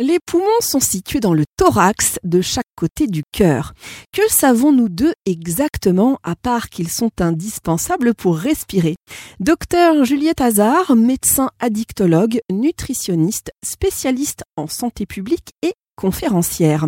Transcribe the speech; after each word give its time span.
Les 0.00 0.20
poumons 0.24 0.44
sont 0.60 0.78
situés 0.78 1.18
dans 1.18 1.34
le 1.34 1.42
thorax 1.56 2.20
de 2.22 2.40
chaque 2.40 2.68
côté 2.76 3.08
du 3.08 3.24
cœur. 3.32 3.72
Que 4.12 4.22
savons-nous 4.30 4.88
d'eux 4.88 5.14
exactement 5.26 6.20
à 6.22 6.36
part 6.36 6.68
qu'ils 6.68 6.88
sont 6.88 7.10
indispensables 7.18 8.14
pour 8.14 8.38
respirer? 8.38 8.94
Docteur 9.40 10.04
Juliette 10.04 10.40
Hazard, 10.40 10.94
médecin 10.94 11.50
addictologue, 11.58 12.38
nutritionniste, 12.48 13.50
spécialiste 13.66 14.44
en 14.56 14.68
santé 14.68 15.04
publique 15.04 15.50
et 15.62 15.74
conférencière. 15.98 16.86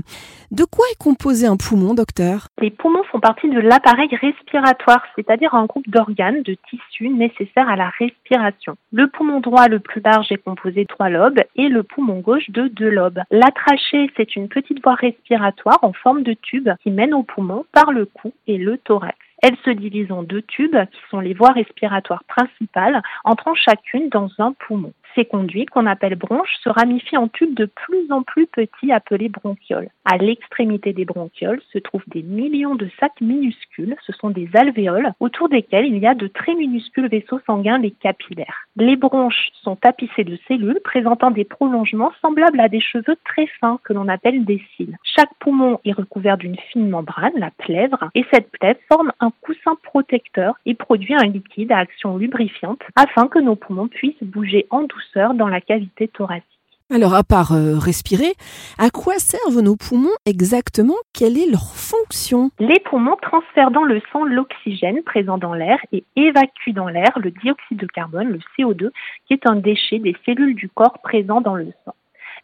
De 0.50 0.64
quoi 0.64 0.84
est 0.92 0.98
composé 0.98 1.46
un 1.46 1.56
poumon, 1.56 1.94
docteur? 1.94 2.46
Les 2.60 2.70
poumons 2.70 3.02
font 3.10 3.20
partie 3.20 3.48
de 3.48 3.60
l'appareil 3.60 4.08
respiratoire, 4.16 5.04
c'est-à-dire 5.16 5.54
un 5.54 5.66
groupe 5.66 5.88
d'organes, 5.88 6.42
de 6.42 6.56
tissus 6.68 7.08
nécessaires 7.08 7.68
à 7.68 7.76
la 7.76 7.90
respiration. 7.98 8.76
Le 8.92 9.08
poumon 9.08 9.40
droit 9.40 9.68
le 9.68 9.80
plus 9.80 10.00
large 10.04 10.30
est 10.30 10.42
composé 10.42 10.82
de 10.82 10.88
trois 10.88 11.08
lobes 11.08 11.40
et 11.56 11.68
le 11.68 11.82
poumon 11.82 12.20
gauche 12.20 12.50
de 12.50 12.68
deux 12.68 12.90
lobes. 12.90 13.20
La 13.30 13.50
trachée, 13.50 14.10
c'est 14.16 14.36
une 14.36 14.48
petite 14.48 14.82
voie 14.82 14.94
respiratoire 14.94 15.78
en 15.82 15.92
forme 15.92 16.22
de 16.22 16.34
tube 16.34 16.68
qui 16.82 16.90
mène 16.90 17.14
au 17.14 17.22
poumon 17.22 17.64
par 17.72 17.92
le 17.92 18.06
cou 18.06 18.32
et 18.46 18.58
le 18.58 18.78
thorax. 18.78 19.16
Elle 19.42 19.56
se 19.64 19.70
divise 19.70 20.12
en 20.12 20.22
deux 20.22 20.42
tubes 20.42 20.76
qui 20.92 21.00
sont 21.10 21.20
les 21.20 21.32
voies 21.32 21.52
respiratoires 21.52 22.24
principales, 22.24 23.02
entrant 23.24 23.54
chacune 23.54 24.08
dans 24.10 24.28
un 24.38 24.52
poumon. 24.52 24.92
Ces 25.14 25.24
conduits, 25.24 25.66
qu'on 25.66 25.86
appelle 25.86 26.14
bronches, 26.14 26.56
se 26.62 26.68
ramifient 26.68 27.16
en 27.16 27.26
tubes 27.26 27.54
de 27.54 27.64
plus 27.64 28.12
en 28.12 28.22
plus 28.22 28.46
petits 28.46 28.92
appelés 28.92 29.28
bronchioles. 29.28 29.88
À 30.04 30.18
l'extrémité 30.18 30.92
des 30.92 31.04
bronchioles 31.04 31.60
se 31.72 31.78
trouvent 31.78 32.04
des 32.06 32.22
millions 32.22 32.76
de 32.76 32.88
sacs 33.00 33.20
minuscules, 33.20 33.96
ce 34.06 34.12
sont 34.12 34.30
des 34.30 34.48
alvéoles, 34.54 35.12
autour 35.18 35.48
desquels 35.48 35.86
il 35.86 35.98
y 35.98 36.06
a 36.06 36.14
de 36.14 36.28
très 36.28 36.54
minuscules 36.54 37.08
vaisseaux 37.08 37.40
sanguins, 37.46 37.78
les 37.78 37.90
capillaires. 37.90 38.66
Les 38.76 38.96
bronches 38.96 39.50
sont 39.62 39.76
tapissées 39.76 40.24
de 40.24 40.38
cellules 40.46 40.80
présentant 40.84 41.32
des 41.32 41.44
prolongements 41.44 42.12
semblables 42.22 42.60
à 42.60 42.68
des 42.68 42.80
cheveux 42.80 43.16
très 43.24 43.46
fins 43.60 43.80
que 43.82 43.92
l'on 43.92 44.08
appelle 44.08 44.44
des 44.44 44.62
cils. 44.76 44.96
Chaque 45.02 45.34
poumon 45.40 45.80
est 45.84 45.92
recouvert 45.92 46.38
d'une 46.38 46.56
fine 46.70 46.88
membrane, 46.88 47.32
la 47.36 47.50
plèvre, 47.50 48.10
et 48.14 48.24
cette 48.32 48.50
plèvre 48.52 48.78
forme 48.88 49.12
un 49.18 49.32
coussin 49.40 49.76
protecteur 49.82 50.54
et 50.66 50.74
produit 50.74 51.14
un 51.14 51.26
liquide 51.26 51.72
à 51.72 51.78
action 51.78 52.16
lubrifiante 52.16 52.82
afin 52.94 53.26
que 53.26 53.38
nos 53.38 53.56
poumons 53.56 53.88
puissent 53.88 54.22
bouger 54.22 54.66
en 54.70 54.82
douceur 54.82 54.99
dans 55.34 55.48
la 55.48 55.60
cavité 55.60 56.08
thoracique. 56.08 56.46
Alors, 56.92 57.14
à 57.14 57.22
part 57.22 57.52
euh, 57.52 57.78
respirer, 57.78 58.32
à 58.76 58.90
quoi 58.90 59.14
servent 59.18 59.60
nos 59.60 59.76
poumons 59.76 60.16
exactement? 60.26 60.96
Quelle 61.16 61.38
est 61.38 61.48
leur 61.48 61.76
fonction? 61.76 62.50
Les 62.58 62.80
poumons 62.80 63.16
transfèrent 63.22 63.70
dans 63.70 63.84
le 63.84 64.02
sang 64.12 64.24
l'oxygène 64.24 65.00
présent 65.04 65.38
dans 65.38 65.54
l'air 65.54 65.78
et 65.92 66.02
évacuent 66.16 66.72
dans 66.72 66.88
l'air 66.88 67.12
le 67.16 67.30
dioxyde 67.30 67.78
de 67.78 67.86
carbone, 67.86 68.30
le 68.30 68.40
CO2, 68.58 68.90
qui 69.26 69.34
est 69.34 69.46
un 69.46 69.54
déchet 69.54 70.00
des 70.00 70.16
cellules 70.26 70.56
du 70.56 70.68
corps 70.68 70.98
présent 70.98 71.40
dans 71.40 71.54
le 71.54 71.72
sang. 71.84 71.94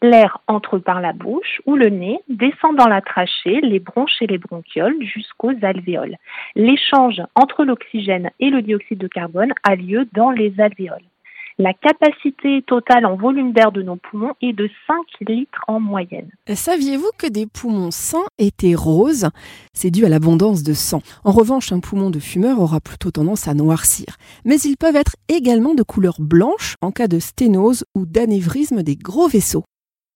L'air 0.00 0.38
entre 0.46 0.78
par 0.78 1.00
la 1.00 1.12
bouche 1.12 1.60
ou 1.66 1.74
le 1.74 1.88
nez, 1.88 2.20
descend 2.28 2.76
dans 2.76 2.86
la 2.86 3.00
trachée, 3.00 3.60
les 3.62 3.80
bronches 3.80 4.20
et 4.20 4.28
les 4.28 4.38
bronchioles 4.38 5.02
jusqu'aux 5.02 5.54
alvéoles. 5.62 6.16
L'échange 6.54 7.20
entre 7.34 7.64
l'oxygène 7.64 8.30
et 8.38 8.50
le 8.50 8.62
dioxyde 8.62 8.98
de 8.98 9.08
carbone 9.08 9.54
a 9.64 9.74
lieu 9.74 10.06
dans 10.12 10.30
les 10.30 10.60
alvéoles. 10.60 11.02
La 11.58 11.72
capacité 11.72 12.62
totale 12.66 13.06
en 13.06 13.16
volume 13.16 13.54
d'air 13.54 13.72
de 13.72 13.80
nos 13.80 13.96
poumons 13.96 14.34
est 14.42 14.52
de 14.52 14.68
5 14.86 14.96
litres 15.26 15.62
en 15.68 15.80
moyenne. 15.80 16.28
Saviez-vous 16.52 17.10
que 17.16 17.26
des 17.26 17.46
poumons 17.46 17.90
sains 17.90 18.26
étaient 18.36 18.74
roses? 18.74 19.30
C'est 19.72 19.90
dû 19.90 20.04
à 20.04 20.10
l'abondance 20.10 20.62
de 20.62 20.74
sang. 20.74 21.00
En 21.24 21.32
revanche, 21.32 21.72
un 21.72 21.80
poumon 21.80 22.10
de 22.10 22.18
fumeur 22.18 22.60
aura 22.60 22.80
plutôt 22.80 23.10
tendance 23.10 23.48
à 23.48 23.54
noircir. 23.54 24.16
Mais 24.44 24.56
ils 24.56 24.76
peuvent 24.76 24.96
être 24.96 25.16
également 25.28 25.74
de 25.74 25.82
couleur 25.82 26.16
blanche 26.20 26.74
en 26.82 26.90
cas 26.90 27.08
de 27.08 27.18
sténose 27.18 27.86
ou 27.94 28.04
d'anévrisme 28.04 28.82
des 28.82 28.96
gros 28.96 29.28
vaisseaux. 29.28 29.64